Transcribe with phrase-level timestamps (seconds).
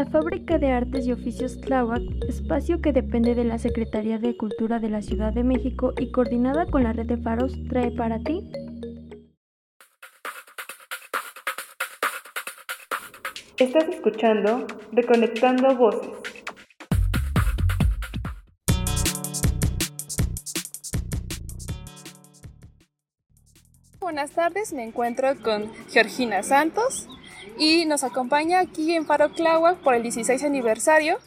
[0.00, 4.78] La Fábrica de Artes y Oficios Tláhuac, espacio que depende de la Secretaría de Cultura
[4.78, 8.50] de la Ciudad de México y coordinada con la red de faros, trae para ti
[13.58, 16.10] Estás escuchando Reconectando Voces.
[24.00, 27.06] Buenas tardes, me encuentro con Georgina Santos
[27.60, 31.18] y nos acompaña aquí en Faro Tláhuac por el 16 aniversario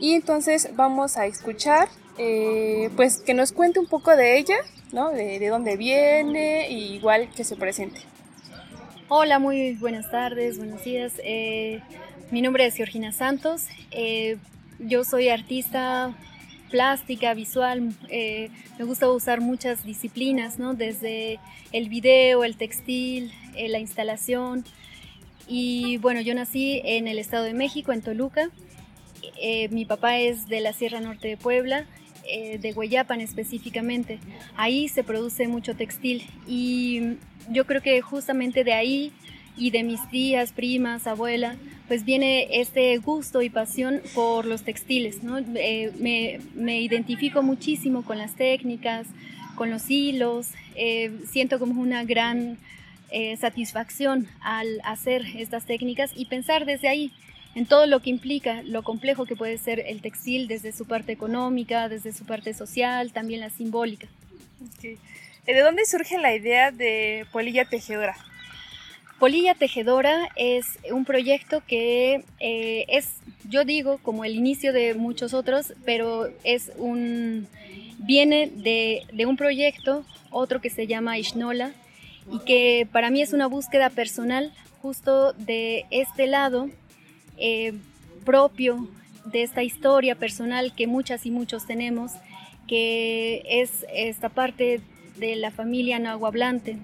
[0.00, 4.56] y entonces vamos a escuchar eh, pues que nos cuente un poco de ella,
[4.92, 5.10] ¿no?
[5.10, 8.00] de, de dónde viene y igual que se presente.
[9.08, 11.12] Hola, muy buenas tardes, buenos días.
[11.22, 11.80] Eh,
[12.32, 13.66] mi nombre es Georgina Santos.
[13.92, 14.38] Eh,
[14.80, 16.12] yo soy artista
[16.70, 17.92] plástica, visual.
[18.08, 20.74] Eh, me gusta usar muchas disciplinas, ¿no?
[20.74, 21.38] Desde
[21.70, 24.64] el video, el textil, la instalación.
[25.52, 28.50] Y bueno, yo nací en el Estado de México, en Toluca.
[29.70, 31.86] mi papá es de la Sierra Norte de Puebla
[32.24, 34.20] de Hueyapan específicamente.
[34.56, 37.16] Ahí se produce mucho textil y
[37.50, 39.12] yo creo que justamente de ahí
[39.56, 41.56] y de mis tías, primas, abuela,
[41.88, 45.22] pues viene este gusto y pasión por los textiles.
[45.22, 45.38] ¿no?
[45.38, 45.92] Eh,
[46.54, 49.06] me, identifico muchísimo con las técnicas,
[49.56, 52.58] con los hilos, eh, siento como una gran
[53.10, 57.12] eh, satisfacción al hacer estas técnicas y pensar desde ahí
[57.54, 61.12] en todo lo que implica, lo complejo que puede ser el textil desde su parte
[61.12, 64.06] económica, desde su parte social, también la simbólica.
[64.82, 68.16] ¿De dónde surge la idea de Polilla Tejedora?
[69.18, 75.34] Polilla Tejedora es un proyecto que eh, es, yo digo, como el inicio de muchos
[75.34, 77.46] otros, pero es un,
[77.98, 81.72] viene de, un proyecto, otro que se llama Ishnola,
[82.30, 86.70] y que para mí es una búsqueda personal justo de este lado
[87.36, 87.74] eh,
[88.24, 88.88] propio
[89.24, 92.12] de esta historia personal que muchas y muchos tenemos,
[92.66, 94.80] que es esta parte
[95.16, 96.78] de la familia nahuablante.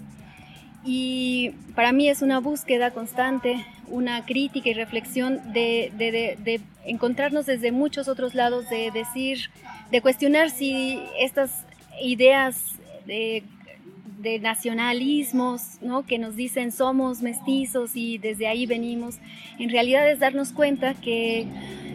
[0.85, 8.09] Y para mí es una búsqueda constante, una crítica y reflexión de, encontrarnos desde muchos
[8.09, 9.51] otros lados, de decir,
[9.91, 11.65] de cuestionar si estas
[12.01, 12.75] ideas
[14.27, 16.05] de, nacionalismos, ¿no?
[16.05, 19.19] que nos dicen somos mestizos y desde ahí venimos,
[19.59, 21.47] en realidad es darnos cuenta que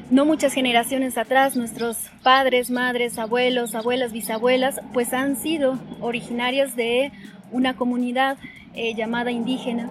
[0.10, 7.12] no muchas generaciones atrás, nuestros padres, madres, abuelos, abuelas, bisabuelas, pues han sido originarios de
[7.52, 8.38] una comunidad
[8.74, 9.90] eh, llamada indígena.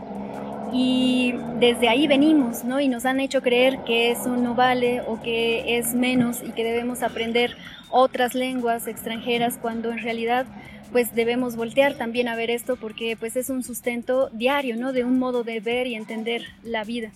[0.72, 2.80] Y desde ahí venimos, ¿no?
[2.80, 6.64] Y nos han hecho creer que eso no vale o que es menos y que
[6.64, 7.56] debemos aprender
[7.90, 10.46] otras lenguas extranjeras cuando en realidad
[10.92, 14.92] pues debemos voltear también a ver esto porque pues es un sustento diario, ¿no?
[14.92, 17.10] De un modo de ver y entender la vida.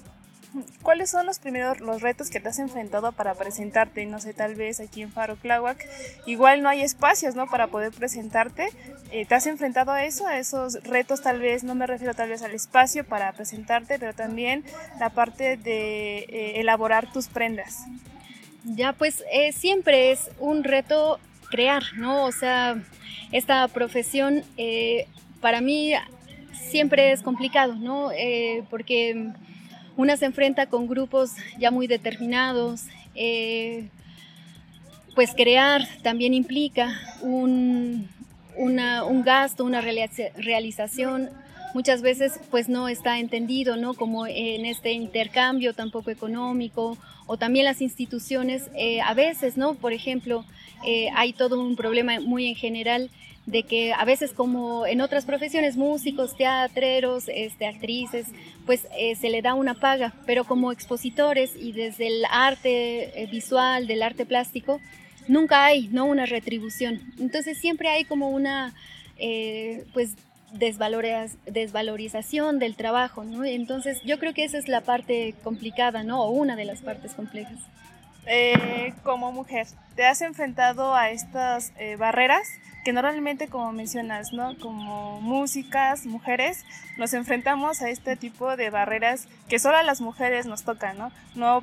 [0.83, 4.07] ¿Cuáles son los primeros los retos que te has enfrentado para presentarte?
[4.07, 5.85] No sé, tal vez aquí en Faro Tláhuac
[6.27, 7.49] igual no hay espacios, ¿no?
[7.49, 8.69] Para poder presentarte.
[9.11, 11.65] Eh, ¿Te has enfrentado a eso, a esos retos tal vez?
[11.65, 14.65] No me refiero tal vez al espacio para presentarte, pero también
[15.01, 17.87] la parte de eh, elaborar tus prendas.
[18.65, 21.19] Ya, pues eh, siempre es un reto
[21.51, 22.25] crear, ¿no?
[22.25, 22.81] O sea,
[23.33, 24.45] esta profesión
[25.41, 25.95] para mí
[26.71, 28.11] siempre es complicado, ¿no?
[28.71, 29.33] porque
[29.97, 33.89] una se enfrenta con grupos ya muy determinados, eh,
[35.15, 38.09] pues crear también implica un,
[39.25, 41.31] gasto, una realización,
[41.75, 43.95] muchas veces pues no está entendido, ¿no?
[43.95, 49.75] Como en este intercambio tampoco económico o también las instituciones, eh, a veces, ¿no?
[49.75, 50.45] Por ejemplo,
[50.85, 53.11] eh, hay todo un problema muy en general
[53.47, 58.29] de que a veces como en otras profesiones, músicos, teatreros, este, actrices,
[58.65, 63.27] pues eh, se le da una paga, pero como expositores y desde el arte eh,
[63.27, 64.81] visual, del arte plástico,
[65.29, 67.03] nunca hay no una retribución.
[67.19, 68.73] Entonces siempre hay como una
[69.19, 70.15] eh, pues
[70.53, 73.25] desvalorización del trabajo.
[73.45, 76.23] Entonces yo creo que esa es la parte complicada, ¿no?
[76.23, 77.59] O una de las partes complejas.
[79.03, 79.67] como mujer,
[79.97, 82.47] ¿te has enfrentado a estas barreras?
[82.85, 84.57] Que normalmente, como mencionas, ¿no?
[84.59, 86.65] Como músicas, mujeres,
[86.97, 91.13] nos enfrentamos a este tipo de barreras que solo a las mujeres nos tocan, ¿no?
[91.35, 91.63] No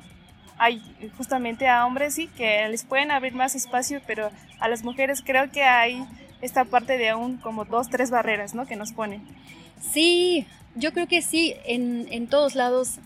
[0.58, 0.82] hay
[1.16, 4.30] justamente a hombres sí que les pueden abrir más espacio, pero
[4.60, 6.04] a las mujeres creo que hay
[6.40, 8.66] esta parte de aún como dos, tres barreras, ¿no?
[8.66, 9.22] Que nos ponen.
[9.80, 12.98] Sí, yo creo que sí, en, en todos lados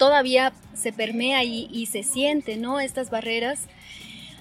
[0.00, 2.80] todavía se permea y, se siente, ¿no?
[2.80, 3.60] Estas barreras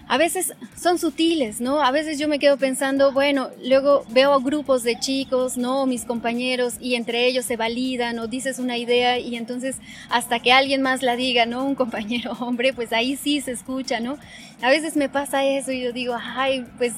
[0.10, 1.84] a veces son sutiles, ¿no?
[1.84, 5.86] A veces yo me quedo pensando, bueno, luego veo grupos de chicos, ¿no?
[5.86, 9.76] Mis compañeros y entre ellos se validan o dices una idea y entonces
[10.10, 11.64] hasta que alguien más la diga, ¿no?
[11.64, 14.18] Un compañero hombre, pues ahí sí se escucha, ¿no?
[14.64, 16.94] A veces me pasa eso y yo digo, ay, pues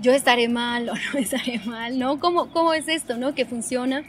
[0.00, 2.20] yo estaré mal o no estaré mal, ¿no?
[2.20, 3.34] ¿Cómo, cómo es esto, ¿no?
[3.34, 4.04] Que funciona.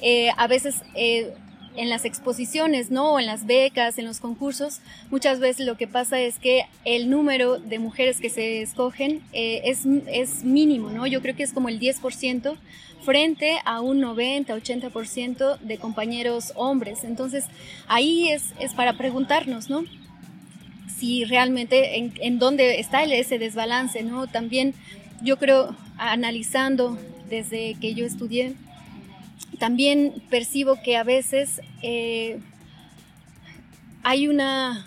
[0.00, 0.82] Eh, a veces...
[0.94, 1.34] Eh,
[1.76, 3.14] en las exposiciones, ¿no?
[3.14, 4.80] O en las becas, en los concursos,
[5.10, 9.62] muchas veces lo que pasa es que el número de mujeres que se escogen eh,
[9.64, 11.06] es, es mínimo, ¿no?
[11.06, 12.56] Yo creo que es como el 10%
[13.04, 17.04] frente a un 90-80% de compañeros hombres.
[17.04, 17.44] Entonces,
[17.86, 19.84] ahí es, es para preguntarnos, ¿no?
[20.98, 24.26] Si realmente en, en dónde está ese desbalance, ¿no?
[24.26, 24.74] También
[25.22, 26.98] yo creo, analizando
[27.28, 28.54] desde que yo estudié,
[29.58, 32.38] también percibo que a veces eh,
[34.02, 34.86] hay una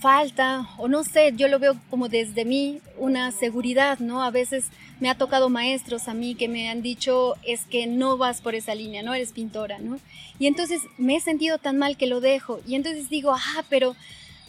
[0.00, 4.24] falta, o no sé, yo lo veo como desde mí, una seguridad, ¿no?
[4.24, 4.66] A veces
[4.98, 8.56] me ha tocado maestros a mí que me han dicho, es que no vas por
[8.56, 10.00] esa línea, no eres pintora, ¿no?
[10.40, 12.60] Y entonces me he sentido tan mal que lo dejo.
[12.66, 13.94] Y entonces digo, ah, pero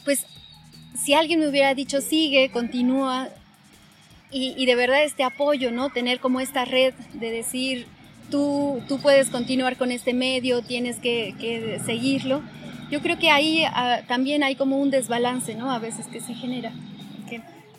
[0.04, 0.26] pues
[0.96, 3.30] si alguien me hubiera dicho, sigue, continúa,
[4.32, 5.92] y, y de verdad este apoyo, ¿no?
[5.92, 7.86] Tener como esta red de decir,
[8.30, 12.42] tú, tú puedes continuar con este medio, tienes que, seguirlo.
[12.92, 15.72] Yo creo que ahí ah, también hay como un desbalance, ¿no?
[15.72, 16.72] A veces que se genera.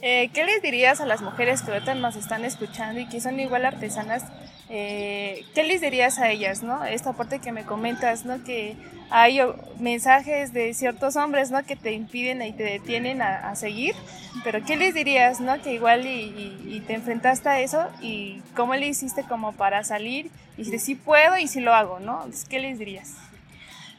[0.06, 3.40] Eh, ¿Qué les dirías a las mujeres que ahorita nos están escuchando y que son
[3.40, 4.24] igual artesanas?
[4.70, 6.84] Eh, ¿Qué les dirías a ellas, no?
[6.84, 8.42] Esta parte que me comentas, ¿no?
[8.44, 8.76] Que
[9.10, 9.38] hay
[9.78, 11.64] mensajes de ciertos hombres, ¿no?
[11.64, 13.94] Que te impiden y te detienen a, seguir,
[14.42, 15.60] pero ¿qué les dirías, ¿no?
[15.60, 20.64] Que igual y, te enfrentaste a eso y cómo le hiciste como para salir y
[20.64, 22.24] dices, sí puedo y sí lo hago, ¿no?
[22.48, 23.12] ¿Qué les dirías?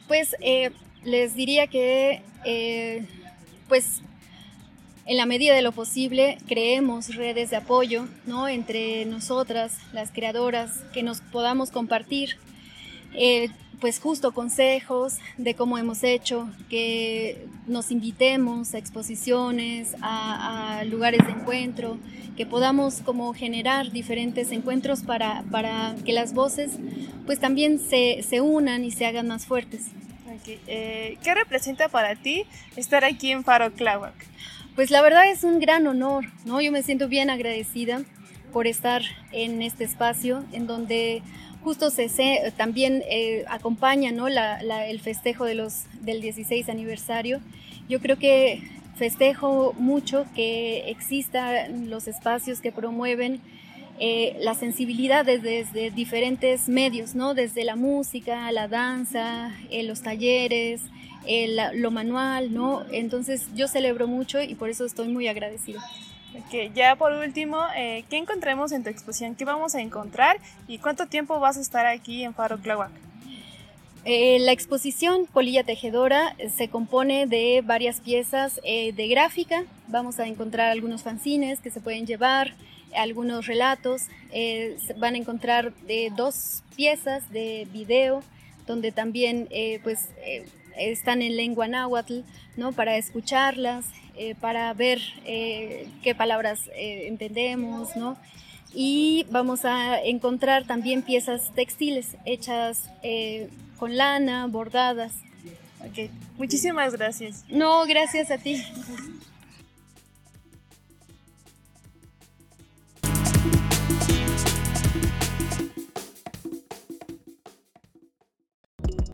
[0.07, 0.71] Pues eh,
[1.03, 2.21] les diría que,
[3.67, 4.01] pues
[5.05, 8.47] en la medida de lo posible, creemos redes de apoyo ¿no?
[8.47, 12.37] entre nosotras, las creadoras, que nos podamos compartir,
[13.13, 13.49] eh,
[13.79, 21.33] pues justo consejos de cómo hemos hecho, que nos invitemos a exposiciones, a, lugares de
[21.33, 21.99] encuentro,
[22.35, 26.71] que podamos como generar diferentes encuentros para, para que las voces
[27.25, 29.87] pues también se, se unan y se hagan más fuertes.
[30.67, 34.13] Eh, ¿Qué representa para ti estar aquí en Faro Tláhuac?
[34.75, 36.59] Pues la verdad es un gran honor, ¿no?
[36.59, 38.01] Yo me siento bien agradecida
[38.51, 41.23] por estar en este espacio en donde
[41.63, 44.27] justo se, también eh, acompaña ¿no?
[44.27, 47.39] el festejo del 16 aniversario.
[47.87, 48.63] Yo creo que
[48.97, 53.39] festejo mucho que existan los espacios que promueven
[53.99, 57.33] eh, la sensibilidad desde, diferentes medios, ¿no?
[57.33, 60.81] desde la música, la danza, eh, los talleres,
[61.73, 62.83] lo manual, ¿no?
[62.91, 65.81] Entonces yo celebro mucho y por eso estoy muy agradecida.
[66.47, 69.35] Okay, ya por último, eh, ¿qué encontremos en tu exposición?
[69.35, 70.37] ¿Qué vamos a encontrar?
[70.67, 72.91] ¿Y cuánto tiempo vas a estar aquí en Faro Tláhuac?
[74.03, 79.63] Eh, la exposición Polilla Tejedora eh, se compone de varias piezas de gráfica.
[79.87, 82.53] Vamos a encontrar algunos fanzines que se pueden llevar,
[82.95, 84.07] algunos relatos.
[84.97, 85.73] van a encontrar
[86.15, 88.23] dos piezas de video
[88.67, 89.47] donde también
[89.83, 90.09] pues
[90.77, 92.21] están en lengua náhuatl,
[92.57, 92.71] ¿no?
[92.71, 93.85] Para escucharlas,
[94.17, 98.17] eh, para ver eh, qué palabras eh, entendemos, ¿no?
[98.73, 102.89] Y vamos a encontrar también piezas textiles hechas
[103.77, 105.13] con lana, bordadas.
[105.89, 106.09] Okay.
[106.37, 107.45] Muchísimas gracias.
[107.49, 108.61] No, gracias a ti.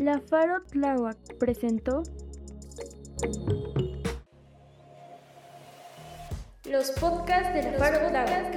[0.02, 2.02] La Faro Tláhuac presentó
[6.68, 8.52] los podcasts de la Faro Tláhuac.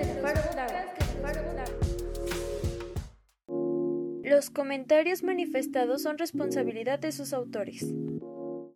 [4.23, 7.93] Los comentarios manifestados son responsabilidad de sus autores.